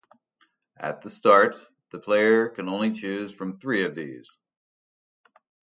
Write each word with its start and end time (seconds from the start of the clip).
At 0.77 1.03
the 1.03 1.11
start, 1.11 1.55
the 1.91 1.99
player 1.99 2.49
can 2.49 2.67
only 2.69 2.91
choose 2.91 3.31
from 3.35 3.59
three 3.59 3.85
of 3.85 3.93
these. 3.93 4.35